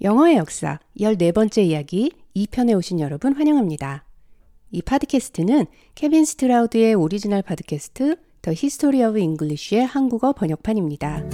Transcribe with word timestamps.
영어의 0.00 0.36
역사 0.36 0.78
14번째 1.00 1.64
이야기 1.64 2.12
2편에 2.36 2.76
오신 2.76 3.00
여러분 3.00 3.34
환영합니다. 3.34 4.04
이 4.70 4.80
팟캐스트는 4.80 5.66
케빈 5.96 6.24
스트라우드의 6.24 6.94
오리지널 6.94 7.42
팟캐스트 7.42 8.16
The 8.42 8.56
History 8.56 9.08
of 9.08 9.18
English의 9.18 9.84
한국어 9.84 10.32
번역판입니다. 10.32 11.24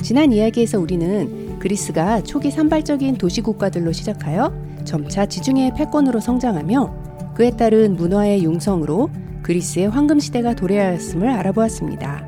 지난 0.00 0.32
이야기에서 0.32 0.78
우리는 0.78 1.58
그리스가 1.58 2.22
초기 2.22 2.52
산발적인 2.52 3.16
도시 3.16 3.40
국가들로 3.40 3.90
시작하여 3.90 4.54
점차 4.84 5.26
지중해 5.26 5.72
패권으로 5.76 6.20
성장하며 6.20 7.34
그에 7.34 7.50
따른 7.50 7.96
문화의 7.96 8.44
융성으로 8.44 9.10
그리스의 9.46 9.88
황금 9.88 10.18
시대가 10.18 10.56
도래하였음을 10.56 11.28
알아보았습니다. 11.28 12.26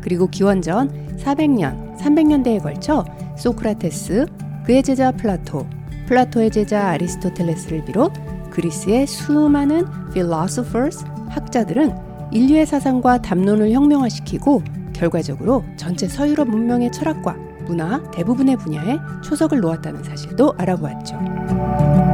그리고 0.00 0.26
기원전 0.26 0.90
400년, 1.16 1.96
300년대에 1.96 2.60
걸쳐 2.60 3.04
소크라테스, 3.38 4.26
그의 4.64 4.82
제자 4.82 5.12
플라토, 5.12 5.64
플라토의 6.08 6.50
제자 6.50 6.88
아리스토텔레스를 6.88 7.84
비롯 7.84 8.12
그리스의 8.50 9.06
수많은 9.06 9.86
philosophers, 10.10 11.04
학자들은 11.28 11.94
인류의 12.32 12.66
사상과 12.66 13.22
담론을 13.22 13.70
혁명화시키고 13.70 14.64
결과적으로 14.92 15.62
전체 15.76 16.08
서유럽 16.08 16.48
문명의 16.48 16.90
철학과 16.90 17.36
문화 17.64 18.02
대부분의 18.10 18.56
분야에 18.56 18.98
초석을 19.22 19.60
놓았다는 19.60 20.02
사실도 20.02 20.52
알아보았죠. 20.58 22.05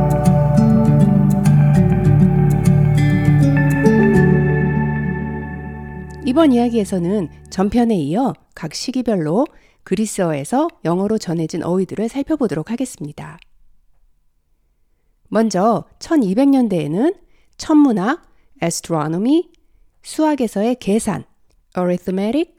이번 6.33 6.52
이야기에서는 6.52 7.28
전편에 7.50 7.94
이어 7.94 8.33
각 8.55 8.72
시기별로 8.72 9.44
그리스어에서 9.83 10.66
영어로 10.83 11.19
전해진 11.19 11.62
어휘들을 11.62 12.08
살펴보도록 12.08 12.70
하겠습니다. 12.70 13.38
먼저 15.28 15.84
1200년대에는 15.98 17.19
천문학, 17.58 18.22
astronomy, 18.62 19.50
수학에서의 20.03 20.77
계산, 20.77 21.25
arithmetic, 21.77 22.56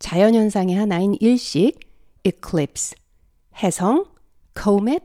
자연현상의 0.00 0.74
하나인 0.74 1.14
일식, 1.20 1.78
eclipse, 2.24 2.96
해성, 3.62 4.06
comet, 4.60 5.04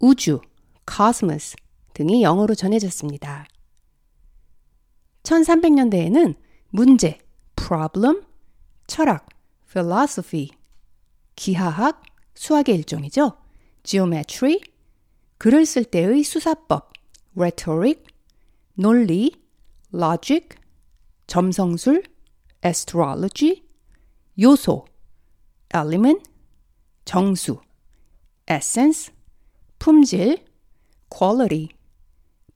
우주, 0.00 0.42
cosmos 0.86 1.56
등이 1.94 2.22
영어로 2.22 2.54
전해졌습니다. 2.54 3.46
1300년대에는 5.22 6.34
문제, 6.68 7.18
problem, 7.68 8.22
철학, 8.86 9.26
philosophy, 9.70 10.48
기하학, 11.36 12.02
수학의 12.34 12.76
일종이죠. 12.76 13.36
geometry, 13.82 14.60
글을 15.36 15.66
쓸 15.66 15.84
때의 15.84 16.22
수사법, 16.22 16.94
rhetoric, 17.36 18.04
논리, 18.72 19.32
logic, 19.92 20.56
점성술, 21.26 22.04
astrology, 22.64 23.62
요소, 24.40 24.86
element, 25.74 26.22
정수, 27.04 27.60
essence, 28.50 29.12
품질, 29.78 30.42
quality, 31.10 31.68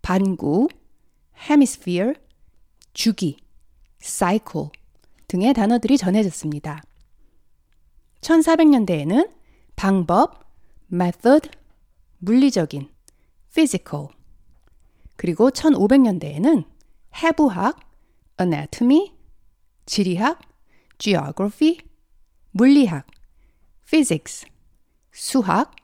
반구, 0.00 0.68
hemisphere, 1.36 2.14
주기, 2.94 3.36
cycle 4.00 4.70
등의 5.32 5.54
단어들이 5.54 5.96
전해졌습니다. 5.96 6.82
1400년대에는 8.20 9.32
방법, 9.76 10.44
method, 10.92 11.48
물리적인, 12.18 12.90
physical, 13.50 14.08
그리고 15.16 15.50
1500년대에는 15.50 16.66
해부학, 17.22 17.80
anatomy, 18.38 19.14
지리학, 19.86 20.38
geography, 20.98 21.78
물리학, 22.50 23.06
physics, 23.86 24.44
수학, 25.12 25.74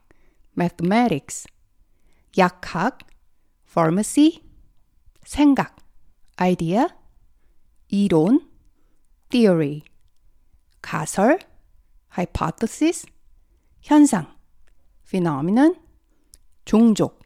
mathematics, 0.59 1.47
약학, 2.36 2.98
pharmacy, 3.66 4.42
생각, 5.25 5.75
idea, 6.38 6.88
이론, 7.88 8.47
theory, 9.31 9.83
가설, 10.83 11.39
hypothesis, 12.16 13.06
현상, 13.83 14.27
phenomenon, 15.06 15.75
종족, 16.65 17.21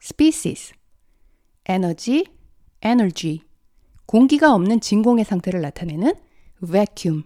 species, 0.00 0.74
에너지, 1.66 2.26
energy, 2.82 3.42
공기가 4.06 4.54
없는 4.54 4.80
진공의 4.80 5.24
상태를 5.24 5.60
나타내는 5.60 6.14
vacuum, 6.62 7.24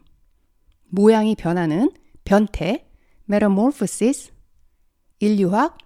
모양이 0.88 1.34
변하는 1.34 1.90
변태, 2.24 2.86
metamorphosis, 3.28 4.32
인류학, 5.20 5.76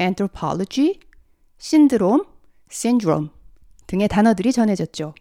anthropology, 0.00 1.00
신드롬, 1.58 2.24
syndrome 2.70 3.30
등의 3.86 4.08
단어들이 4.08 4.52
전해졌죠. 4.52 5.14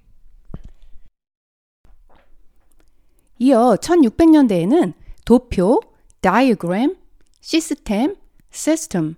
이어 3.43 3.75
1600년대에는 3.81 4.93
도표, 5.25 5.81
diagram, 6.21 6.95
시스템, 7.39 8.15
system, 8.53 9.15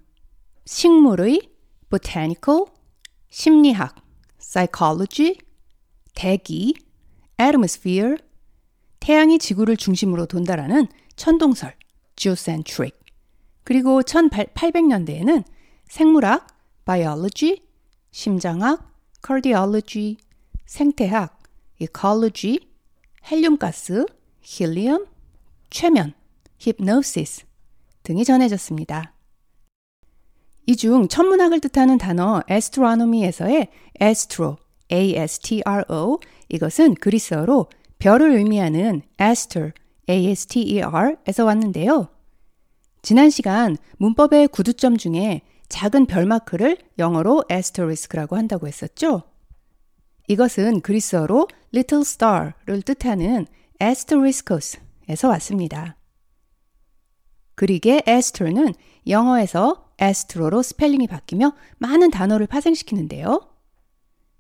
식물의 0.64 1.42
botanical, 1.90 2.68
심리학, 3.30 3.96
psychology, 4.40 5.40
대기, 6.16 6.74
atmosphere, 7.38 8.16
태양이 9.02 9.38
지구를 9.38 9.76
중심으로 9.76 10.28
돈다라는 10.28 10.88
천동설, 11.18 11.76
geocentric, 12.16 12.98
그리고 13.66 14.02
1800년대에는 14.04 15.44
생물학, 15.90 16.48
biology, 16.86 17.62
심장학, 18.12 18.90
cardiology, 19.22 20.16
생태학, 20.66 21.38
ecology, 21.82 22.73
헬륨가스, 23.30 24.06
힐리움, 24.42 25.06
최면, 25.70 26.14
hypnosis 26.62 27.46
등이 28.04 28.26
전해졌습니다. 28.26 29.14
이 30.66 30.76
중 30.76 31.08
천문학을 31.08 31.60
뜻하는 31.60 31.98
단어 31.98 32.42
astronomy에서의 32.50 33.68
astro, 34.02 34.58
A-S-T-R-O 34.92 36.20
이것은 36.50 36.96
그리스어로 36.96 37.68
별을 38.00 38.32
의미하는 38.32 39.02
aster, 39.20 39.72
A-S-T-E-R에서 40.10 41.46
왔는데요. 41.46 42.08
지난 43.02 43.30
시간 43.30 43.78
문법의 43.98 44.50
구두점 44.50 44.98
중에 44.98 45.42
작은 45.68 46.06
별마크를 46.06 46.78
영어로 47.00 47.44
asterisk라고 47.52 48.38
한다고 48.38 48.68
했었죠? 48.68 49.24
이것은 50.28 50.82
그리스어로 50.82 51.48
little 51.74 52.02
star를 52.02 52.82
뜻하는 52.82 53.46
asteriskos에서 53.82 55.28
왔습니다. 55.30 55.98
Greek의 57.56 58.02
aster는 58.08 58.74
영어에서 59.08 59.92
astro로 60.02 60.64
스펠링이 60.64 61.08
바뀌며 61.08 61.54
많은 61.78 62.10
단어를 62.10 62.48
파생시키는데요. 62.48 63.42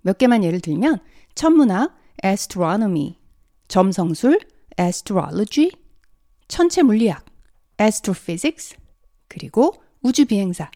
몇 0.01 0.17
개만 0.17 0.43
예를 0.43 0.59
들면 0.59 0.99
천문학 1.35 1.96
astronomy, 2.23 3.19
점성술 3.67 4.40
astrology, 4.79 5.72
천체 6.47 6.84
물리학 6.84 7.25
astrophysics, 7.79 8.75
그리고 9.28 9.73
우주 10.02 10.25
비행사 10.25 10.69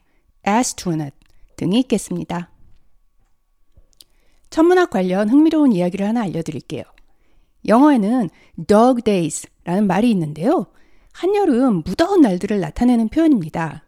astronaut 0.47 1.15
등이 1.57 1.79
있겠습니다. 1.81 2.51
천문학 4.49 4.89
관련 4.89 5.29
흥미로운 5.29 5.71
이야기를 5.71 6.05
하나 6.07 6.21
알려드릴게요. 6.21 6.83
영어에는 7.67 8.29
dog 8.67 9.01
days라는 9.03 9.87
말이 9.87 10.09
있는데요. 10.11 10.67
한여름 11.13 11.83
무더운 11.85 12.21
날들을 12.21 12.59
나타내는 12.59 13.09
표현입니다. 13.09 13.83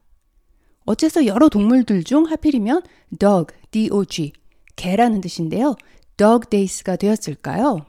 어째서 0.86 1.28
여러 1.28 1.50
동물들 1.50 2.04
중 2.04 2.26
하필이면 2.26 2.82
dog, 3.20 3.54
dog, 3.72 4.34
개라는 4.76 5.22
뜻인데요. 5.22 5.76
dog 6.18 6.50
days가 6.50 6.96
되었을까요? 6.96 7.86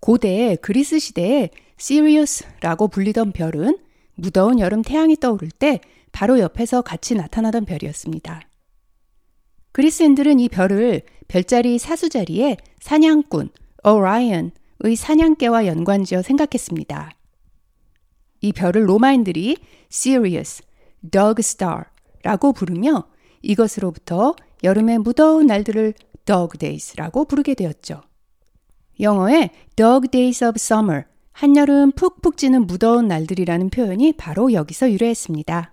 고대 0.00 0.56
그리스 0.56 0.98
시대에 0.98 1.50
시리우스라고 1.78 2.88
불리던 2.88 3.32
별은 3.32 3.78
무더운 4.14 4.60
여름 4.60 4.82
태양이 4.82 5.16
떠오를 5.16 5.50
때 5.50 5.80
바로 6.12 6.38
옆에서 6.38 6.82
같이 6.82 7.14
나타나던 7.14 7.64
별이었습니다. 7.64 8.42
그리스인들은 9.72 10.40
이 10.40 10.48
별을 10.48 11.02
별자리 11.28 11.78
사수자리에 11.78 12.56
사냥꾼, 12.80 13.50
오라이언, 13.84 14.50
사냥개와 14.96 15.66
연관지어 15.66 16.22
생각했습니다. 16.22 17.12
이 18.40 18.52
별을 18.52 18.88
로마인들이 18.88 19.56
Sirius, 19.92 20.62
Dog 21.08 21.40
Star 21.40 21.84
라고 22.22 22.52
부르며 22.52 23.04
이것으로부터 23.42 24.34
여름의 24.62 24.98
무더운 24.98 25.46
날들을 25.46 25.94
Dog 26.24 26.58
Days라고 26.58 27.24
부르게 27.24 27.54
되었죠. 27.54 28.02
영어의 28.98 29.50
Dog 29.76 30.08
Days 30.08 30.44
of 30.44 30.54
Summer, 30.56 31.04
한여름 31.32 31.92
푹푹 31.92 32.36
찌는 32.36 32.66
무더운 32.66 33.08
날들이라는 33.08 33.70
표현이 33.70 34.14
바로 34.14 34.52
여기서 34.52 34.90
유래했습니다. 34.90 35.72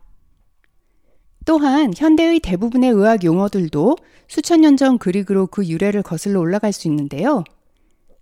또한 1.47 1.93
현대의 1.95 2.41
대부분의 2.41 2.89
의학 2.91 3.23
용어들도 3.23 3.95
수천 4.27 4.59
년 4.59 4.75
전 4.75 4.97
그리그로 4.97 5.47
그 5.47 5.65
유래를 5.65 6.03
거슬러 6.03 6.41
올라갈 6.41 6.73
수 6.73 6.89
있는데요. 6.89 7.45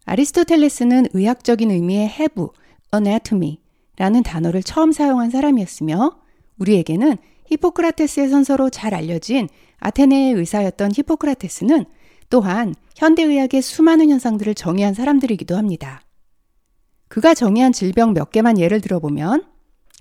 아리스토텔레스는 0.06 1.08
의학적인 1.12 1.72
의미의 1.72 2.06
have, 2.06 2.46
anatomy라는 2.94 4.22
단어를 4.24 4.62
처음 4.62 4.92
사용한 4.92 5.32
사람이었으며 5.32 6.20
우리에게는 6.60 7.18
히포크라테스의 7.48 8.30
선서로 8.30 8.70
잘 8.70 8.94
알려진 8.94 9.50
아테네의 9.80 10.34
의사였던 10.34 10.92
히포크라테스는 10.96 11.86
또한 12.30 12.76
현대의학의 12.96 13.64
수많은 13.64 14.10
현상들을 14.10 14.54
정의한 14.54 14.94
사람들이기도 14.94 15.58
합니다. 15.58 16.02
그가 17.08 17.34
정의한 17.34 17.74
질병 17.74 18.14
몇 18.14 18.30
개만 18.30 18.60
예를 18.60 18.82
들어보면 18.82 19.46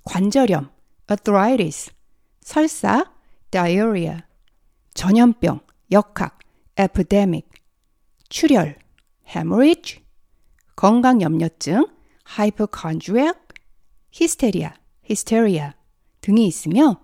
관절염, 0.04 0.68
arthritis, 1.10 1.90
설사, 2.42 3.13
diarrhea, 3.54 4.18
전염병, 4.94 5.60
역학, 5.92 6.40
epidemic, 6.76 7.46
출혈, 8.28 8.76
hemorrhage, 9.28 10.02
건강염려증, 10.74 11.86
hypochondriac, 12.36 13.38
히스테리아, 14.10 14.74
hysteria 15.08 15.70
등이 16.20 16.48
있으며 16.48 17.00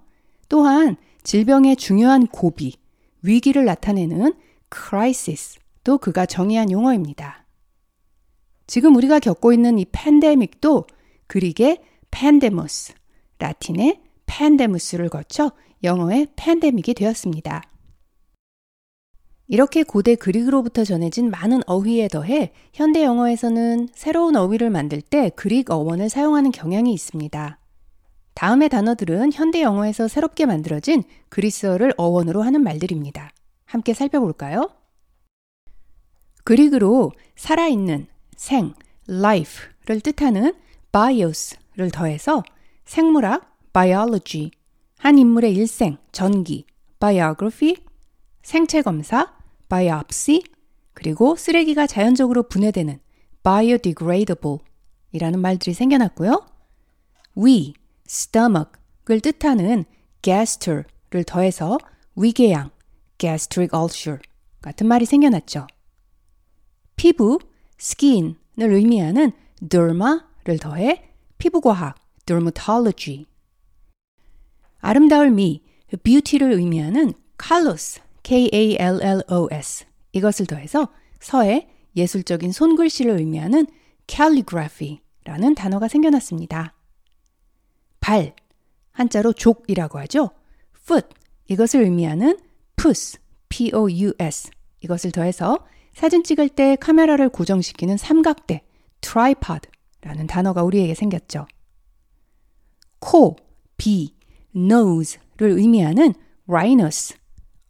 또한 0.49 0.97
질병의 1.23 1.77
중요한 1.77 2.27
고비, 2.27 2.75
위기를 3.23 3.65
나타내는 3.65 4.35
crisis도 4.75 5.99
그가 5.99 6.27
정의한 6.27 6.73
용어입니다. 6.73 7.47
지금 8.67 8.97
우리가 8.97 9.21
겪고 9.21 9.53
있는 9.53 9.79
이 9.79 9.85
팬데믹도 9.93 10.89
그릭의 11.29 11.79
팬데모스, 12.11 12.95
라틴의 13.39 14.01
팬데무스를 14.27 15.09
거쳐 15.11 15.53
영어의 15.83 16.29
팬데믹이 16.37 16.95
되었습니다. 16.95 17.63
이렇게 19.49 19.83
고대 19.83 20.15
그릭으로부터 20.15 20.85
전해진 20.85 21.29
많은 21.29 21.63
어휘에 21.67 22.07
더해 22.07 22.53
현대 22.73 23.03
영어에서는 23.03 23.89
새로운 23.93 24.37
어휘를 24.37 24.71
만들 24.71 25.01
때 25.01 25.31
그릭 25.31 25.71
어원을 25.71 26.09
사용하는 26.09 26.53
경향이 26.53 26.93
있습니다. 26.93 27.59
다음의 28.35 28.69
단어들은 28.69 29.33
현대 29.33 29.61
영어에서 29.63 30.07
새롭게 30.07 30.47
만들어진 30.47 31.03
그리스어를 31.29 31.93
어원으로 31.97 32.43
하는 32.43 32.63
말들입니다. 32.63 33.33
함께 33.65 33.93
살펴볼까요? 33.93 34.71
그릭으로 36.45 37.13
살아있는, 37.37 38.07
생, 38.37 38.75
life를 39.09 40.01
뜻하는 40.01 40.55
bios를 40.93 41.91
더해서 41.93 42.43
생물학, 42.85 43.57
biology, 43.73 44.53
한 45.01 45.17
인물의 45.17 45.55
일생, 45.55 45.97
전기, 46.13 46.67
biography, 46.99 47.75
생체 48.43 48.83
검사, 48.83 49.33
biopsy, 49.71 50.45
그리고 50.93 51.37
쓰레기가 51.37 51.87
자연적으로 51.87 52.43
분해되는 52.43 53.01
biodegradable 53.43 54.59
이라는 55.13 55.41
말들이 55.41 55.73
생겨났고요. 55.73 56.47
위, 57.37 57.73
stomach을 58.07 59.23
뜻하는 59.23 59.87
gaster를 60.21 61.25
더해서 61.27 61.79
위궤양, 62.15 62.71
gastric 63.17 63.75
ulcer 63.75 64.19
같은 64.61 64.87
말이 64.87 65.07
생겨났죠. 65.07 65.67
피부, 66.97 67.39
skin을 67.79 68.35
의미하는 68.59 69.33
derma를 69.67 70.59
더해 70.61 71.11
피부과학, 71.39 71.97
dermatology. 72.27 73.30
아름다울 74.81 75.31
미, 75.31 75.63
beauty를 76.03 76.53
의미하는 76.53 77.13
칼로스, 77.37 78.01
K-A-L-L-O-S 78.23 79.85
이것을 80.13 80.47
더해서 80.47 80.89
서의 81.21 81.69
예술적인 81.97 82.53
손글씨를 82.53 83.19
의미하는 83.19 83.67
calligraphy라는 84.07 85.55
단어가 85.55 85.89
생겨났습니다. 85.89 86.75
발, 88.01 88.35
한자로 88.93 89.33
족이라고 89.33 89.99
하죠. 90.01 90.31
foot, 90.83 91.09
이것을 91.49 91.83
의미하는 91.83 92.39
puss, 92.77 93.19
p-o-u-s 93.49 94.51
이것을 94.81 95.13
더해서 95.13 95.59
사진 95.93 96.23
찍을 96.23 96.49
때 96.49 96.77
카메라를 96.77 97.29
고정시키는 97.29 97.97
삼각대, 97.97 98.63
tripod라는 99.01 100.27
단어가 100.29 100.63
우리에게 100.63 100.95
생겼죠. 100.95 101.47
코, 103.01 103.37
비, 103.77 104.15
nose를 104.55 105.59
의미하는 105.59 106.15
rhinos, 106.49 107.15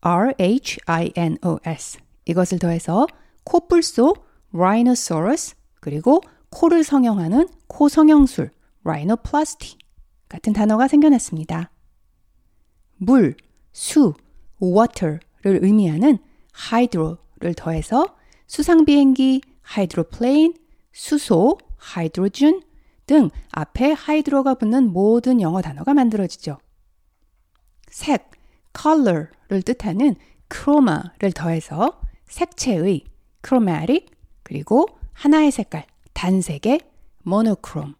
R-H-I-N-O-S. 0.00 1.98
이것을 2.24 2.58
더해서 2.58 3.06
코뿔소 3.44 4.14
rhinoceros 4.54 5.54
그리고 5.80 6.20
코를 6.50 6.84
성형하는 6.84 7.48
코 7.66 7.88
성형술 7.88 8.50
rhinoplasty 8.84 9.76
같은 10.28 10.52
단어가 10.52 10.88
생겨났습니다. 10.88 11.70
물, 12.96 13.36
수, 13.72 14.14
water를 14.62 15.64
의미하는 15.64 16.18
hydro를 16.72 17.54
더해서 17.56 18.16
수상 18.46 18.84
비행기 18.84 19.42
hydroplane, 19.76 20.54
수소 20.92 21.58
hydrogen 21.96 22.62
등 23.06 23.30
앞에 23.52 23.92
하이드로가 23.92 24.54
붙는 24.54 24.92
모든 24.92 25.40
영어 25.40 25.62
단어가 25.62 25.94
만들어지죠. 25.94 26.58
색, 27.90 28.30
color를 28.80 29.62
뜻하는 29.64 30.16
chroma를 30.52 31.32
더해서 31.34 32.00
색채의 32.26 33.04
chromatic 33.44 34.06
그리고 34.42 34.86
하나의 35.12 35.50
색깔 35.50 35.84
단색의 36.14 36.80
monochrome. 37.26 37.94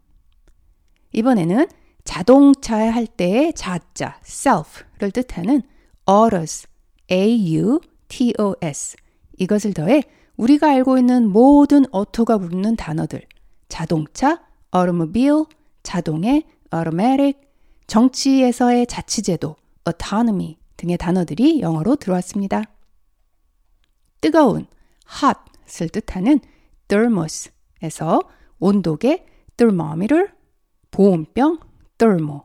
이번에는 1.13 1.67
자동차 2.05 2.77
할 2.77 3.07
때의 3.07 3.53
자자 3.53 4.19
self를 4.25 5.11
뜻하는 5.13 5.63
autos 6.09 6.67
A-U-T-O-S 7.11 8.97
이것을 9.39 9.75
더해 9.75 10.03
우리가 10.37 10.71
알고 10.71 10.99
있는 10.99 11.29
모든 11.29 11.85
어토가 11.91 12.39
부르는 12.39 12.77
단어들 12.77 13.23
자동차, 13.69 14.43
automobile, 14.75 15.45
자동의 15.83 16.45
automatic, 16.75 17.41
정치에서의 17.87 18.87
자치제도 18.87 19.57
autonomy 19.91 20.59
등의 20.77 20.97
단어들이 20.97 21.61
영어로 21.61 21.97
들어왔습니다. 21.97 22.65
뜨거운 24.21 24.67
hot을 25.23 25.89
뜻하는 25.89 26.41
thermos에서 26.89 28.21
온도계 28.59 29.27
thermometer, 29.57 30.29
보온병 30.91 31.61
thermo, 31.99 32.45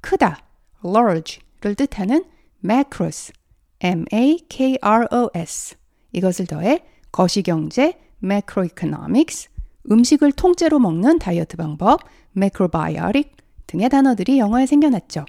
크다 0.00 0.38
large를 0.84 1.74
뜻하는 1.76 2.24
macros, 2.64 3.32
m-a-k-r-o-s 3.80 5.76
이것을 6.12 6.46
더해 6.46 6.84
거시경제 7.10 7.98
macroeconomics, 8.22 9.48
음식을 9.90 10.32
통째로 10.32 10.78
먹는 10.78 11.18
다이어트 11.18 11.56
방법 11.56 12.00
macrobiotic 12.36 13.32
등의 13.66 13.88
단어들이 13.88 14.38
영어에 14.38 14.66
생겨났죠. 14.66 15.24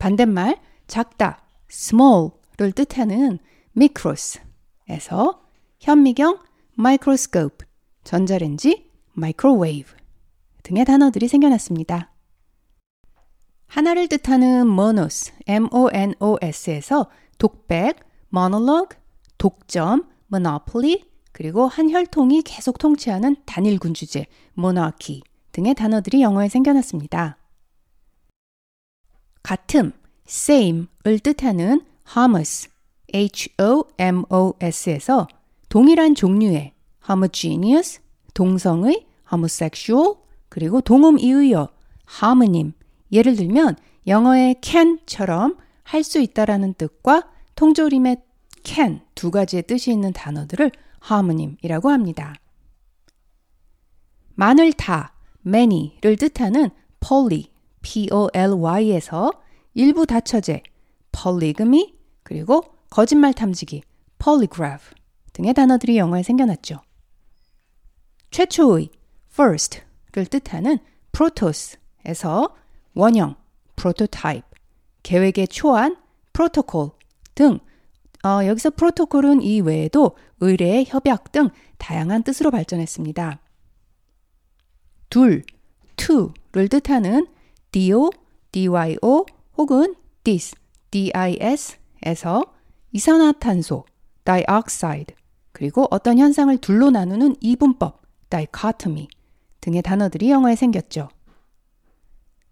반대말 0.00 0.58
작다 0.88 1.42
small를 1.70 2.72
뜻하는 2.74 3.38
micros에서 3.76 5.42
현미경 5.78 6.38
microscope, 6.78 7.68
전자레인지 8.02 8.90
microwave 9.16 9.94
등의 10.62 10.86
단어들이 10.86 11.28
생겨났습니다. 11.28 12.12
하나를 13.66 14.08
뜻하는 14.08 14.66
monos, 14.66 15.32
m-o-n-o-s에서 15.46 17.06
독백, 17.38 18.00
monologue, 18.32 18.98
독점, 19.36 20.08
monopoly, 20.32 21.04
그리고 21.32 21.66
한 21.68 21.90
혈통이 21.90 22.42
계속 22.42 22.78
통치하는 22.78 23.36
단일군 23.44 23.92
주제, 23.94 24.26
monarchy 24.58 25.20
등의 25.52 25.74
단어들이 25.74 26.22
영어에 26.22 26.48
생겨났습니다. 26.48 27.39
같음, 29.42 29.92
same을 30.26 31.18
뜻하는 31.22 31.84
homous, 32.16 32.68
h-o-m-o-s에서 33.12 34.58
동일한 35.68 36.14
종류의 36.14 36.72
homogeneous, 37.08 38.00
동성의, 38.34 39.06
homosexual, 39.32 40.14
그리고 40.48 40.80
동음 40.80 41.18
이의어, 41.18 41.68
harmonym. 42.22 42.72
예를 43.12 43.36
들면 43.36 43.76
영어의 44.06 44.56
can처럼 44.62 45.56
할 45.84 46.04
수 46.04 46.20
있다라는 46.20 46.74
뜻과 46.74 47.28
통조림의 47.56 48.22
can 48.64 49.00
두 49.14 49.30
가지의 49.30 49.64
뜻이 49.64 49.90
있는 49.90 50.12
단어들을 50.12 50.70
harmonym이라고 51.10 51.90
합니다. 51.90 52.34
많을 54.34 54.72
다, 54.72 55.12
many를 55.44 56.16
뜻하는 56.16 56.70
poly, 57.00 57.49
p-o-l-y에서 57.82 59.32
일부 59.74 60.06
다처제, 60.06 60.62
polygamy, 61.12 61.94
그리고 62.22 62.64
거짓말 62.90 63.32
탐지기, 63.32 63.82
polygraph 64.18 64.94
등의 65.32 65.54
단어들이 65.54 65.96
영어에 65.96 66.22
생겨났죠. 66.22 66.80
최초의, 68.30 68.90
first를 69.32 70.26
뜻하는 70.26 70.78
protos에서 71.12 72.54
원형, 72.94 73.36
prototype, 73.76 74.42
계획의 75.02 75.48
초안, 75.48 75.96
protocol 76.32 76.90
등 77.34 77.58
어, 78.22 78.44
여기서 78.44 78.70
프로토콜은 78.70 79.42
이 79.42 79.60
외에도 79.60 80.16
의뢰, 80.40 80.84
협약 80.86 81.32
등 81.32 81.48
다양한 81.78 82.22
뜻으로 82.22 82.50
발전했습니다. 82.50 83.40
둘, 85.08 85.42
to를 85.96 86.68
뜻하는 86.68 87.26
dio, 87.72 88.10
dyo 88.52 89.26
혹은 89.56 89.94
dis, 90.24 90.54
dis에서 90.90 92.42
이산화탄소, 92.92 93.84
dioxide, 94.24 95.14
그리고 95.52 95.86
어떤 95.90 96.18
현상을 96.18 96.56
둘로 96.58 96.90
나누는 96.90 97.36
이분법, 97.40 98.02
dichotomy 98.30 99.08
등의 99.60 99.82
단어들이 99.82 100.30
영어에 100.30 100.56
생겼죠. 100.56 101.08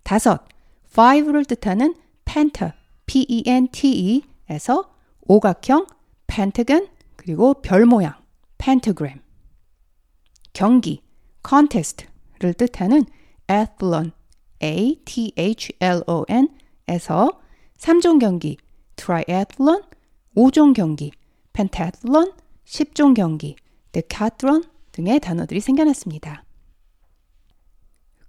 다섯, 0.02 0.44
five를 0.90 1.44
뜻하는 1.44 1.94
penta, 2.24 2.74
p-e-n-t-e에서 3.06 4.90
오각형, 5.22 5.86
pentagon, 6.26 6.88
그리고 7.16 7.54
별 7.54 7.86
모양, 7.86 8.14
pentagram. 8.58 9.20
경기, 10.52 11.02
contest를 11.46 12.54
뜻하는 12.54 13.04
athlon, 13.50 14.12
a-t-h-l-o-n에서 14.60 16.20
3종 17.78 18.18
경기, 18.18 18.56
triathlon, 18.96 19.82
5종 20.36 20.74
경기, 20.74 21.12
pentathlon, 21.52 22.32
10종 22.64 23.14
경기, 23.14 23.56
decathlon 23.92 24.64
등의 24.92 25.20
단어들이 25.20 25.60
생겨났습니다. 25.60 26.44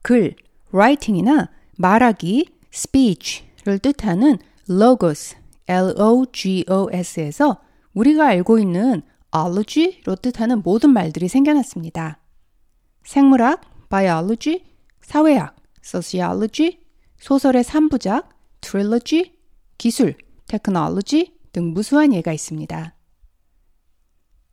글, 0.01 0.35
writing이나 0.71 1.49
말하기, 1.77 2.47
speech를 2.73 3.79
뜻하는 3.79 4.37
logos, 4.69 5.35
logos에서 5.67 7.61
우리가 7.93 8.27
알고 8.27 8.59
있는 8.59 9.01
ology로 9.31 10.15
뜻하는 10.15 10.61
모든 10.63 10.91
말들이 10.91 11.27
생겨났습니다. 11.27 12.19
생물학, 13.03 13.61
biology, 13.89 14.63
사회학, 15.01 15.55
sociology, 15.83 16.79
소설의 17.19 17.63
3부작, 17.63 18.29
trilogy, 18.61 19.33
기술, 19.77 20.15
technology 20.47 21.33
등 21.51 21.73
무수한 21.73 22.13
예가 22.13 22.33
있습니다. 22.33 22.95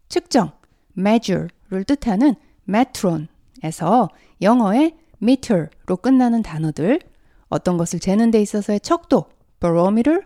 측정, 0.09 0.53
measure를 0.95 1.85
뜻하는 1.87 2.35
metron에서 2.69 4.09
영어의 4.41 4.97
meter로 5.19 5.97
끝나는 5.97 6.43
단어들, 6.43 7.01
어떤 7.49 7.77
것을 7.77 8.01
재는 8.01 8.31
데 8.31 8.41
있어서의 8.43 8.81
척도, 8.81 9.27
barometer, 9.61 10.21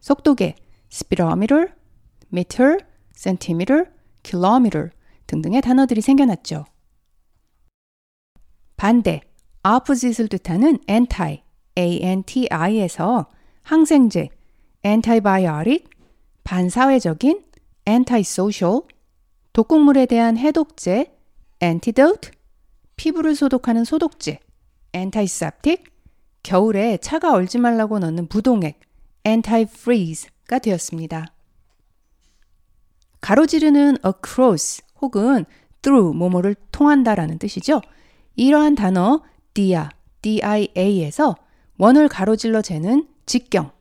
속도계, 0.00 0.56
speedometer, 0.90 1.68
meter, 2.32 2.78
centimeter, 3.14 3.84
kilometer 4.22 4.90
등등의 5.26 5.62
단어들이 5.62 6.00
생겨났죠. 6.00 6.64
반대, 8.76 9.20
opposite을 9.64 10.28
뜻하는 10.28 10.78
anti, 10.88 11.42
anti에서 11.78 13.26
항생제, 13.62 14.28
antibiotic, 14.84 15.84
반사회적인, 16.44 17.44
antisocial, 17.88 18.82
독극물에 19.52 20.06
대한 20.06 20.36
해독제, 20.36 21.14
antidote, 21.62 22.32
피부를 22.96 23.34
소독하는 23.34 23.84
소독제, 23.84 24.40
antiseptic, 24.94 25.84
겨울에 26.42 26.96
차가 26.98 27.32
얼지 27.32 27.58
말라고 27.58 27.98
넣는 28.00 28.26
부동액, 28.26 28.80
anti-freeze가 29.24 30.60
되었습니다. 30.60 31.26
가로지르는 33.20 33.98
across 34.04 34.82
혹은 35.00 35.44
through 35.82 36.16
뭐뭐를 36.16 36.56
통한다라는 36.72 37.38
뜻이죠. 37.38 37.80
이러한 38.34 38.74
단어 38.74 39.22
dia, 39.54 39.88
dia에서 40.22 41.36
원을 41.78 42.08
가로질러 42.08 42.62
재는 42.62 43.08
직경, 43.26 43.72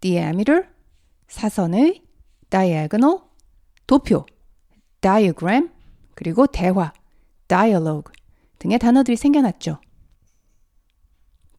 diameter, 0.00 0.68
사선의 1.28 2.02
diagonal, 2.48 3.18
도표, 3.86 4.26
diagram, 5.00 5.70
그리고 6.14 6.46
대화, 6.46 6.92
dialogue 7.48 8.12
등의 8.58 8.78
단어들이 8.78 9.16
생겨났죠. 9.16 9.80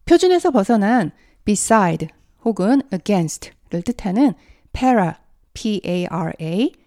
표준에서 0.06 0.52
벗어난 0.52 1.12
beside 1.46 2.08
혹은 2.44 2.82
against를 2.94 3.82
뜻하는 3.84 4.34
para, 4.74 5.20
p-a-r-a에서 5.54 6.80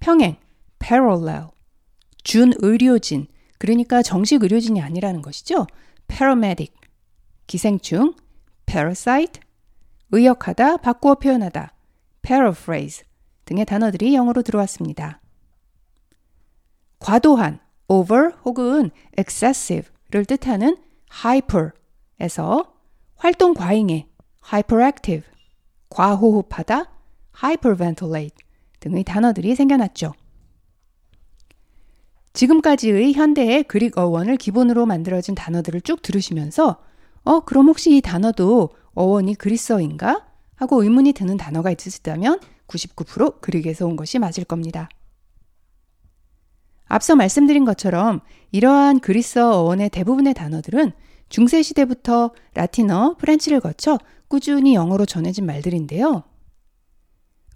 평행, 0.00 0.36
parallel, 0.78 1.48
준 2.22 2.52
의료진, 2.58 3.26
그러니까 3.58 4.02
정식 4.02 4.42
의료진이 4.42 4.80
아니라는 4.80 5.22
것이죠. 5.22 5.66
paramedic, 6.06 6.72
기생충, 7.46 8.14
parasite, 8.66 9.40
의역하다, 10.10 10.78
바꾸어 10.78 11.16
표현하다, 11.16 11.72
paraphrase 12.22 13.04
등의 13.44 13.64
단어들이 13.64 14.14
영어로 14.14 14.42
들어왔습니다. 14.42 15.20
과도한, 16.98 17.60
over 17.88 18.32
혹은 18.44 18.90
excessive를 19.16 20.24
뜻하는 20.26 20.76
hyper에서 21.24 22.74
활동 23.16 23.54
과잉의 23.54 24.08
hyperactive, 24.44 25.26
과호흡하다, 25.88 26.90
hyperventilate 27.42 28.36
등의 28.80 29.04
단어들이 29.04 29.54
생겨났죠. 29.54 30.12
지금까지의 32.32 33.14
현대의 33.14 33.64
그릭 33.64 33.98
어원을 33.98 34.36
기본으로 34.36 34.86
만들어진 34.86 35.34
단어들을 35.34 35.80
쭉 35.82 36.02
들으시면서 36.02 36.78
어, 37.24 37.40
그럼 37.40 37.68
혹시 37.68 37.96
이 37.96 38.00
단어도 38.00 38.70
어원이 38.94 39.34
그리스어인가? 39.34 40.26
하고 40.56 40.82
의문이 40.82 41.12
드는 41.12 41.36
단어가 41.36 41.70
있으시다면 41.70 42.40
99% 42.66 43.40
그릭에서 43.40 43.86
온 43.86 43.96
것이 43.96 44.18
맞을 44.18 44.44
겁니다. 44.44 44.88
앞서 46.86 47.14
말씀드린 47.14 47.64
것처럼 47.64 48.20
이러한 48.50 49.00
그리스어 49.00 49.50
어원의 49.60 49.90
대부분의 49.90 50.34
단어들은 50.34 50.92
중세 51.28 51.62
시대부터 51.62 52.32
라틴어, 52.54 53.16
French를 53.18 53.60
거쳐 53.60 53.98
꾸준히 54.26 54.74
영어로 54.74 55.06
전해진 55.06 55.46
말들인데요. 55.46 56.24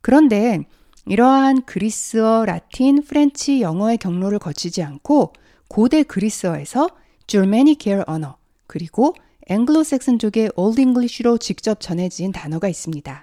그런데 0.00 0.60
이러한 1.06 1.62
그리스어, 1.62 2.44
라틴, 2.44 3.02
French, 3.02 3.60
영어의 3.60 3.98
경로를 3.98 4.38
거치지 4.38 4.82
않고 4.82 5.32
고대 5.68 6.02
그리스어에서 6.02 6.88
줄메니케어 7.26 8.04
언어, 8.06 8.36
그리고 8.66 9.14
앵글로색슨족의 9.48 10.52
Old 10.54 10.80
English로 10.80 11.38
직접 11.38 11.80
전해진 11.80 12.30
단어가 12.30 12.68
있습니다. 12.68 13.22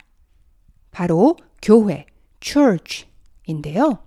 바로 0.92 1.38
교회, 1.62 2.06
church인데요. 2.42 4.00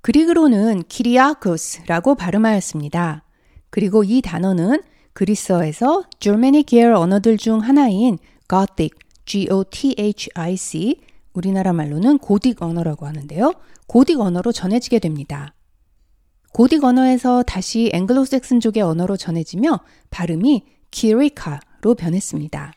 그리그로는 0.00 0.84
키리아코스라고 0.88 2.14
발음하였습니다. 2.14 3.24
그리고 3.70 4.04
이 4.04 4.20
단어는 4.22 4.82
그리스어에서 5.12 6.04
줄메니케어 6.18 6.98
언어들 6.98 7.38
중 7.38 7.60
하나인 7.60 8.18
Gothic, 8.48 8.90
G-O-T-H-I-C, 9.24 11.00
우리나라 11.36 11.72
말로는 11.72 12.18
고딕 12.18 12.62
언어라고 12.62 13.06
하는데요. 13.06 13.52
고딕 13.86 14.20
언어로 14.20 14.52
전해지게 14.52 14.98
됩니다. 14.98 15.54
고딕 16.54 16.82
언어에서 16.82 17.42
다시 17.42 17.90
앵글로색슨족의 17.92 18.82
언어로 18.82 19.18
전해지며 19.18 19.80
발음이 20.10 20.64
키리카로 20.90 21.94
변했습니다. 21.96 22.72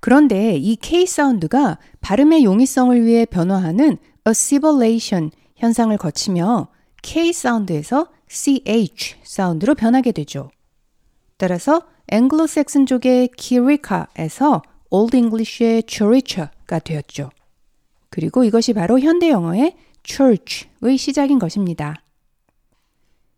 그런데 0.00 0.56
이 0.56 0.76
K 0.76 1.06
사운드가 1.06 1.78
발음의 2.00 2.44
용이성을 2.44 3.04
위해 3.04 3.26
변화하는 3.26 3.98
assimilation, 4.26 5.30
현상을 5.56 5.96
거치며 5.98 6.68
K 7.02 7.32
sound에서 7.32 8.08
CH 8.28 9.16
sound로 9.22 9.74
변하게 9.74 10.12
되죠. 10.12 10.50
따라서 11.36 11.82
앵글로색슨족의 12.08 13.30
키리카에서 13.36 14.62
Old 14.90 15.16
English의 15.16 15.82
church 15.86 16.40
가 16.66 16.78
되었죠. 16.78 17.30
그리고 18.10 18.44
이것이 18.44 18.72
바로 18.72 18.98
현대 18.98 19.30
영어의 19.30 19.76
church의 20.04 20.96
시작인 20.96 21.38
것입니다. 21.38 22.02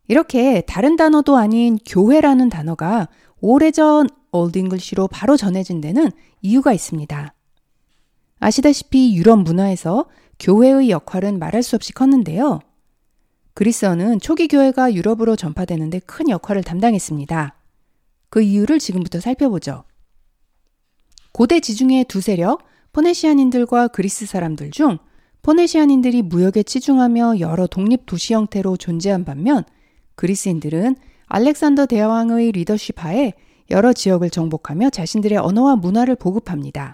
이렇게 0.07 0.63
다른 0.63 0.97
단어도 0.97 1.37
아닌 1.37 1.79
교회라는 1.87 2.49
단어가 2.49 3.09
오래전 3.41 4.09
Old 4.33 4.59
English로 4.59 5.09
바로 5.09 5.37
전해진 5.37 5.81
데는 5.81 6.11
이유가 6.43 6.73
있습니다. 6.73 7.35
아시다시피 8.41 9.15
유럽 9.17 9.41
문화에서 9.41 10.07
교회의 10.39 10.91
역할은 10.91 11.39
말할 11.39 11.63
수 11.63 11.77
없이 11.77 11.93
컸는데요. 11.93 12.61
그리스어는 13.55 14.21
초기 14.21 14.47
교회가 14.47 14.95
유럽으로 14.95 15.35
전파되는데 15.35 16.01
큰 16.01 16.29
역할을 16.29 16.63
담당했습니다. 16.63 17.57
그 18.31 18.41
이유를 18.41 18.79
지금부터 18.79 19.21
살펴보죠. 19.21 19.85
고대 21.33 21.61
지중해 21.61 22.05
두 22.05 22.21
세력, 22.21 22.63
포네시안인들과 22.93 23.89
그리스 23.89 24.27
사람들 24.27 24.71
중 24.71 24.99
포네시안인들이 25.43 26.23
무역에 26.23 26.63
치중하며 26.63 27.41
여러 27.41 27.67
독립 27.67 28.07
도시 28.07 28.35
형태로 28.35 28.77
존재한 28.77 29.25
반면 29.25 29.65
그리스인들은 30.15 30.97
알렉산더 31.27 31.87
대왕의 31.87 32.53
리더십 32.53 33.05
하에 33.05 33.35
여러 33.71 33.93
지역을 33.93 34.31
정복하며 34.31 34.91
자신들의 34.91 35.39
언어와 35.39 35.77
문화를 35.77 36.17
보급합니다. 36.17 36.93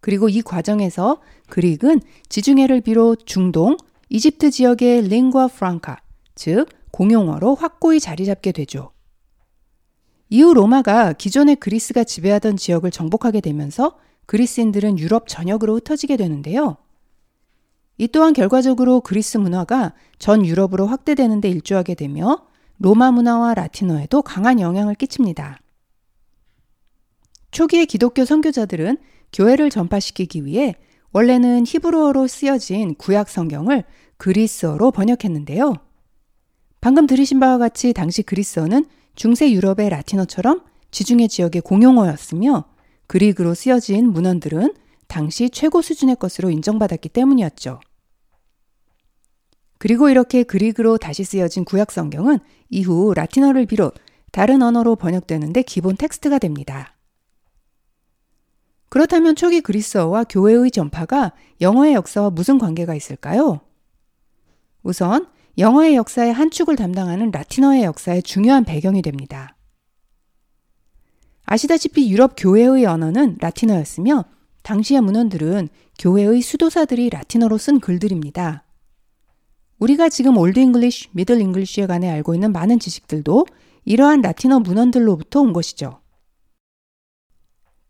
그리고 0.00 0.28
이 0.28 0.40
과정에서 0.42 1.20
그릭은 1.48 2.00
지중해를 2.28 2.80
비롯 2.80 3.26
중동, 3.26 3.76
이집트 4.08 4.52
지역의 4.52 5.08
링과 5.08 5.48
프랑카, 5.48 5.98
즉 6.36 6.68
공용어로 6.92 7.56
확고히 7.56 7.98
자리 7.98 8.24
잡게 8.24 8.52
되죠. 8.52 8.92
이후 10.28 10.54
로마가 10.54 11.12
기존의 11.14 11.56
그리스가 11.56 12.04
지배하던 12.04 12.56
지역을 12.56 12.90
정복하게 12.90 13.40
되면서 13.40 13.96
그리스인들은 14.26 14.98
유럽 14.98 15.28
전역으로 15.28 15.76
흩어지게 15.76 16.16
되는데요. 16.16 16.76
이 17.98 18.08
또한 18.08 18.32
결과적으로 18.32 19.00
그리스 19.00 19.38
문화가 19.38 19.94
전 20.18 20.44
유럽으로 20.44 20.86
확대되는 20.86 21.40
데 21.40 21.48
일조하게 21.48 21.94
되며 21.94 22.46
로마 22.78 23.10
문화와 23.10 23.54
라틴어에도 23.54 24.22
강한 24.22 24.60
영향을 24.60 24.94
끼칩니다. 24.94 25.58
초기의 27.52 27.86
기독교 27.86 28.24
선교자들은 28.24 28.98
교회를 29.32 29.70
전파시키기 29.70 30.44
위해 30.44 30.74
원래는 31.12 31.64
히브리어로 31.66 32.26
쓰여진 32.26 32.96
구약 32.96 33.30
성경을 33.30 33.84
그리스어로 34.18 34.90
번역했는데요. 34.90 35.74
방금 36.82 37.06
들으신 37.06 37.40
바와 37.40 37.56
같이 37.56 37.94
당시 37.94 38.22
그리스어는 38.22 38.84
중세 39.14 39.50
유럽의 39.50 39.88
라틴어처럼 39.88 40.62
지중해 40.90 41.28
지역의 41.28 41.62
공용어였으며 41.62 42.64
그리그로 43.06 43.54
쓰여진 43.54 44.12
문헌들은 44.12 44.74
당시 45.06 45.50
최고 45.50 45.82
수준의 45.82 46.16
것으로 46.16 46.50
인정받았기 46.50 47.08
때문이었죠. 47.10 47.80
그리고 49.78 50.08
이렇게 50.08 50.42
Greek으로 50.42 50.98
다시 50.98 51.24
쓰여진 51.24 51.64
구약 51.64 51.92
성경은 51.92 52.38
이후 52.70 53.12
라틴어를 53.14 53.66
비롯 53.66 53.94
다른 54.32 54.62
언어로 54.62 54.96
번역되는데 54.96 55.62
기본 55.62 55.96
텍스트가 55.96 56.38
됩니다. 56.38 56.94
그렇다면 58.88 59.36
초기 59.36 59.60
그리스어와 59.60 60.24
교회의 60.24 60.70
전파가 60.70 61.32
영어의 61.60 61.94
역사와 61.94 62.30
무슨 62.30 62.58
관계가 62.58 62.94
있을까요? 62.94 63.60
우선 64.82 65.26
영어의 65.58 65.96
역사의 65.96 66.32
한 66.32 66.50
축을 66.50 66.76
담당하는 66.76 67.30
라틴어의 67.30 67.82
역사의 67.84 68.22
중요한 68.22 68.64
배경이 68.64 69.02
됩니다. 69.02 69.55
아시다시피 71.46 72.10
유럽 72.10 72.34
교회의 72.36 72.84
언어는 72.84 73.38
라틴어였으며 73.40 74.24
당시의 74.62 75.00
문헌들은 75.00 75.68
교회의 75.98 76.42
수도사들이 76.42 77.08
라틴어로 77.10 77.56
쓴 77.56 77.78
글들입니다. 77.80 78.64
우리가 79.78 80.08
지금 80.08 80.36
Old 80.36 80.58
English, 80.58 81.08
Middle 81.12 81.40
English에 81.40 81.86
관해 81.86 82.10
알고 82.10 82.34
있는 82.34 82.52
많은 82.52 82.78
지식들도 82.78 83.46
이러한 83.84 84.22
라틴어 84.22 84.60
문헌들로부터 84.60 85.40
온 85.40 85.52
것이죠. 85.52 86.00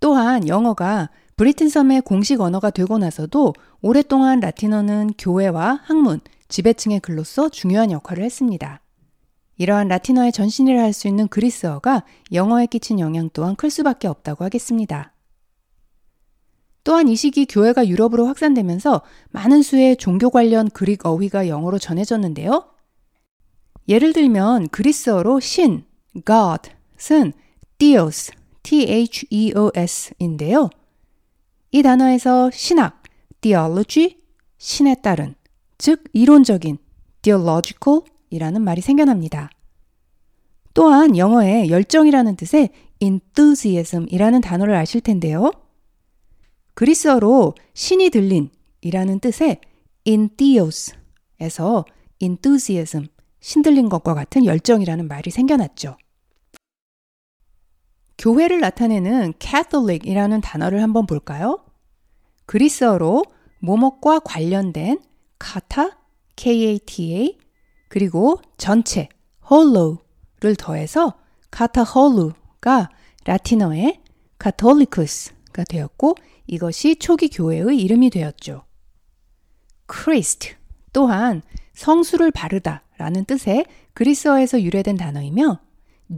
또한 0.00 0.46
영어가 0.46 1.10
브리튼 1.36 1.68
섬의 1.68 2.02
공식 2.02 2.40
언어가 2.40 2.70
되고 2.70 2.98
나서도 2.98 3.54
오랫동안 3.80 4.40
라틴어는 4.40 5.10
교회와 5.18 5.80
학문, 5.84 6.20
지배층의 6.48 7.00
글로서 7.00 7.48
중요한 7.48 7.90
역할을 7.90 8.22
했습니다. 8.22 8.80
이러한 9.58 9.88
라틴어의 9.88 10.32
전신이라 10.32 10.82
할 10.82 10.92
수 10.92 11.08
있는 11.08 11.28
그리스어가 11.28 12.04
영어에 12.32 12.66
끼친 12.66 13.00
영향 13.00 13.30
또한 13.32 13.56
클 13.56 13.70
수밖에 13.70 14.06
없다고 14.08 14.44
하겠습니다. 14.44 15.12
또한 16.84 17.08
이 17.08 17.16
시기 17.16 17.46
교회가 17.46 17.88
유럽으로 17.88 18.26
확산되면서 18.26 19.02
많은 19.30 19.62
수의 19.62 19.96
종교 19.96 20.30
관련 20.30 20.70
그릭 20.70 21.04
어휘가 21.04 21.48
영어로 21.48 21.78
전해졌는데요. 21.78 22.68
예를 23.88 24.12
들면 24.12 24.68
그리스어로 24.68 25.40
신, 25.40 25.84
God은 26.24 27.32
Theos, 27.78 28.30
T-H-E-O-S인데요. 28.62 30.70
이 31.72 31.82
단어에서 31.82 32.52
신학, 32.52 33.02
theology, 33.40 34.18
신에 34.58 34.94
따른, 35.02 35.34
즉 35.78 36.04
이론적인, 36.12 36.78
theological 37.22 38.02
이라는 38.30 38.62
말이 38.62 38.80
생겨납니다. 38.80 39.50
또한 40.74 41.16
영어에 41.16 41.68
열정이라는 41.68 42.36
뜻의 42.36 42.70
enthusiasm 43.00 44.06
이라는 44.10 44.40
단어를 44.40 44.74
아실 44.74 45.00
텐데요. 45.00 45.50
그리스어로 46.74 47.54
신이 47.74 48.10
들린 48.10 48.50
이라는 48.82 49.20
뜻의 49.20 49.60
entheos에서 50.04 51.84
enthusiasm, 52.20 53.06
신들린 53.40 53.88
것과 53.88 54.14
같은 54.14 54.44
열정이라는 54.44 55.08
말이 55.08 55.30
생겨났죠. 55.30 55.96
교회를 58.18 58.60
나타내는 58.60 59.34
Catholic이라는 59.38 60.40
단어를 60.40 60.82
한번 60.82 61.06
볼까요? 61.06 61.64
그리스어로 62.46 63.24
모목과 63.60 64.20
관련된 64.20 65.00
카타, 65.38 65.98
K-A-T-A, 66.36 67.38
그리고 67.88 68.40
전체, 68.56 69.08
hollow를 69.50 70.56
더해서 70.58 71.14
카타 71.50 71.84
홀루가 71.84 72.90
라틴어의 73.24 74.00
카톨리쿠스가 74.38 75.64
되었고 75.64 76.14
이것이 76.46 76.96
초기 76.96 77.28
교회의 77.28 77.78
이름이 77.80 78.10
되었죠. 78.10 78.64
Christ 79.90 80.54
또한 80.92 81.42
성수를 81.74 82.30
바르다 82.30 82.82
라는 82.98 83.24
뜻의 83.24 83.66
그리스어에서 83.94 84.62
유래된 84.62 84.96
단어이며 84.96 85.60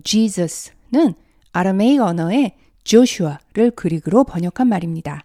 Jesus는 0.04 1.14
아람메이 1.52 1.98
언어의 1.98 2.56
조슈아를 2.84 3.72
그릭으로 3.74 4.24
번역한 4.24 4.68
말입니다. 4.68 5.22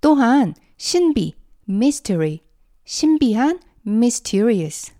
또한 0.00 0.54
신비, 0.76 1.34
mystery, 1.68 2.40
신비한, 2.84 3.60
mysterious, 3.86 4.92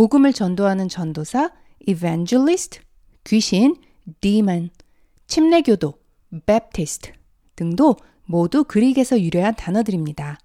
복음을 0.00 0.32
전도하는 0.32 0.88
전도사, 0.88 1.50
evangelist, 1.86 2.80
귀신, 3.24 3.76
demon, 4.22 4.70
침례교도, 5.26 5.92
baptist 6.46 7.12
등도 7.54 7.96
모두 8.24 8.64
그릭에서 8.64 9.20
유래한 9.20 9.54
단어들입니다. 9.54 10.38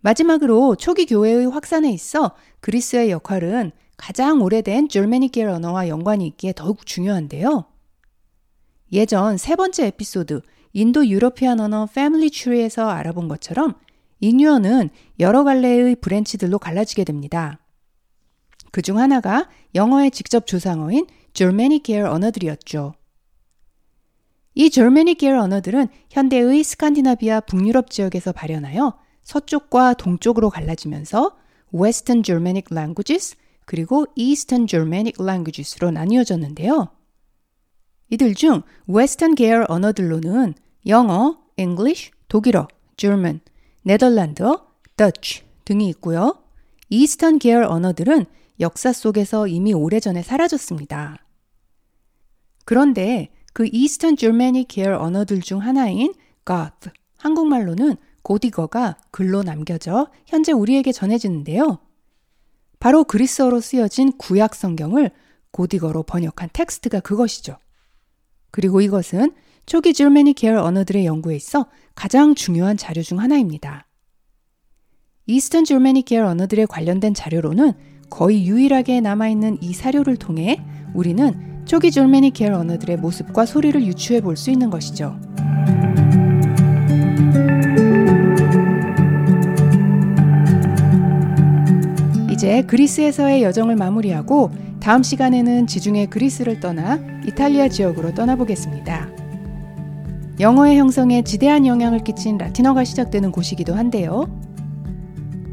마지막으로 0.00 0.76
초기 0.76 1.04
교회의 1.04 1.50
확산에 1.50 1.92
있어 1.92 2.34
그리스의 2.60 3.10
역할은 3.10 3.70
가장 3.98 4.40
오래된 4.40 4.88
줄메니케 4.88 5.44
언어와 5.44 5.88
연관이 5.88 6.26
있기에 6.28 6.54
더욱 6.56 6.86
중요한데요. 6.86 7.66
예전 8.92 9.36
세 9.36 9.56
번째 9.56 9.88
에피소드 9.88 10.40
Indo-European 10.72 11.60
언어 11.60 11.84
family 11.84 12.30
tree에서 12.30 12.88
알아본 12.88 13.28
것처럼 13.28 13.74
인유어는 14.20 14.88
여러 15.18 15.44
갈래의 15.44 15.96
branch들로 15.96 16.58
갈라지게 16.58 17.04
됩니다. 17.04 17.58
그 18.70 18.82
중 18.82 18.98
하나가 18.98 19.48
영어의 19.74 20.10
직접 20.10 20.46
조상어인 20.46 21.06
Germanic계 21.32 22.00
언어들이었죠. 22.00 22.94
이 24.54 24.70
Germanic계 24.70 25.30
언어들은 25.30 25.88
현대의 26.10 26.62
스칸디나비아 26.64 27.40
북유럽 27.40 27.90
지역에서 27.90 28.32
발현하여 28.32 28.98
서쪽과 29.22 29.94
동쪽으로 29.94 30.50
갈라지면서 30.50 31.36
Western 31.72 32.22
Germanic 32.22 32.66
Languages, 32.72 33.36
그리고 33.64 34.06
Eastern 34.16 34.66
Germanic 34.66 35.22
Languages로 35.22 35.92
나뉘어졌는데요. 35.92 36.88
이들 38.10 38.34
중 38.34 38.62
Western 38.88 39.36
계열 39.36 39.64
언어들로는 39.68 40.54
영어, 40.86 41.38
English, 41.56 42.10
독일어, 42.26 42.66
German, 42.96 43.40
네덜란드어, 43.84 44.66
Dutch 44.96 45.44
등이 45.64 45.88
있고요. 45.90 46.42
Eastern 46.88 47.38
계열 47.38 47.62
언어들은 47.62 48.26
역사 48.60 48.92
속에서 48.92 49.46
이미 49.46 49.72
오래전에 49.72 50.22
사라졌습니다. 50.22 51.24
그런데 52.64 53.30
그 53.52 53.68
Eastern 53.72 54.16
Germanic 54.16 54.68
계열 54.68 54.94
언어들 54.94 55.40
중 55.40 55.60
하나인 55.60 56.14
Goth, 56.46 56.90
한국말로는 57.18 57.96
고딕어가 58.22 58.98
글로 59.10 59.42
남겨져 59.42 60.08
현재 60.26 60.52
우리에게 60.52 60.92
전해지는데요. 60.92 61.80
바로 62.78 63.04
그리스어로 63.04 63.60
쓰여진 63.60 64.12
구약 64.18 64.54
성경을 64.54 65.10
고디거로 65.50 66.04
번역한 66.04 66.50
텍스트가 66.52 67.00
그것이죠. 67.00 67.56
그리고 68.50 68.80
이것은 68.80 69.34
초기 69.66 69.92
줄메니 69.92 70.34
계열 70.34 70.58
언어들의 70.58 71.06
연구에 71.06 71.36
있어 71.36 71.66
가장 71.94 72.34
중요한 72.34 72.76
자료 72.76 73.02
중 73.02 73.20
하나입니다. 73.20 73.86
이스턴 75.26 75.64
줄메니 75.64 76.02
계열 76.02 76.24
언어들에 76.24 76.66
관련된 76.66 77.14
자료로는 77.14 77.72
거의 78.10 78.46
유일하게 78.46 79.00
남아있는 79.00 79.58
이 79.62 79.72
사료를 79.72 80.16
통해 80.16 80.60
우리는 80.92 81.32
초기 81.64 81.90
줄메니 81.90 82.32
계열 82.32 82.54
언어들의 82.54 82.96
모습과 82.98 83.46
소리를 83.46 83.82
유추해 83.86 84.20
볼 84.20 84.36
수 84.36 84.50
있는 84.50 84.68
것이죠. 84.70 85.16
이제 92.30 92.62
그리스에서의 92.62 93.42
여정을 93.42 93.76
마무리하고 93.76 94.50
다음 94.80 95.02
시간에는 95.02 95.66
지중해 95.66 96.06
그리스를 96.06 96.58
떠나 96.58 96.98
이탈리아 97.26 97.68
지역으로 97.68 98.14
떠나보겠습니다. 98.14 99.08
영어의 100.40 100.78
형성에 100.78 101.22
지대한 101.22 101.66
영향을 101.66 101.98
끼친 101.98 102.38
라틴어가 102.38 102.84
시작되는 102.84 103.30
곳이기도 103.30 103.74
한데요. 103.74 104.24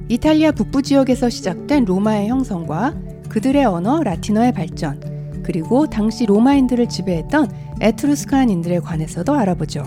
이탈리아 0.09 0.51
북부 0.51 0.81
지역에서 0.81 1.29
시작된 1.29 1.85
로마의 1.85 2.29
형성과 2.29 2.95
그들의 3.29 3.65
언어 3.65 4.01
라틴어의 4.03 4.53
발전, 4.53 5.41
그리고 5.43 5.87
당시 5.87 6.25
로마인들을 6.25 6.87
지배했던 6.87 7.51
에트루스칸인들에 7.81 8.79
관해서도 8.79 9.33
알아보죠. 9.33 9.83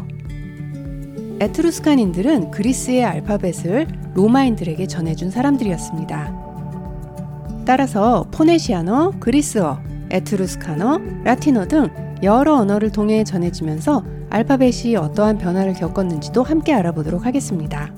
에트루스칸인들은 1.40 2.50
그리스의 2.50 3.04
알파벳을 3.04 3.86
로마인들에게 4.14 4.86
전해준 4.86 5.30
사람들이었습니다. 5.30 6.50
따라서 7.64 8.26
포네시아어, 8.30 9.12
그리스어, 9.20 9.80
에트루스칸어, 10.10 10.98
라틴어 11.24 11.66
등 11.66 11.88
여러 12.22 12.56
언어를 12.56 12.90
통해 12.90 13.24
전해지면서 13.24 14.04
알파벳이 14.28 14.96
어떠한 14.96 15.38
변화를 15.38 15.72
겪었는지도 15.72 16.42
함께 16.42 16.74
알아보도록 16.74 17.24
하겠습니다. 17.24 17.90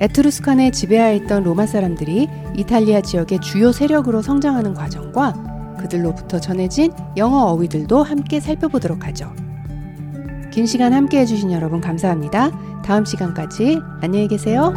에트루스칸의 0.00 0.72
지배하에 0.72 1.16
있던 1.16 1.44
로마 1.44 1.66
사람들이 1.66 2.26
이탈리아 2.56 3.02
지역의 3.02 3.40
주요 3.40 3.70
세력으로 3.70 4.22
성장하는 4.22 4.74
과정과 4.74 5.76
그들로부터 5.78 6.40
전해진 6.40 6.92
영어 7.16 7.44
어휘들도 7.44 8.02
함께 8.02 8.40
살펴보도록 8.40 9.06
하죠. 9.06 9.32
긴 10.50 10.66
시간 10.66 10.92
함께 10.92 11.20
해주신 11.20 11.52
여러분 11.52 11.80
감사합니다. 11.80 12.50
다음 12.82 13.04
시간까지 13.04 13.78
안녕히 14.00 14.26
계세요. 14.26 14.74